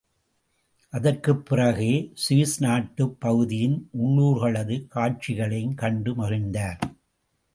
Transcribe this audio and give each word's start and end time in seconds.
அதற்குப் 0.93 1.45
பிறகே 1.45 2.13
சுவில் 2.13 2.55
நாட்டுப் 2.59 3.19
பகுதியின் 3.19 3.89
உள்ளூர்களது 4.01 4.87
காட்சிகளையும் 4.87 5.75
கண்டு 5.75 6.13
மகிழ்ந்தார். 6.13 6.79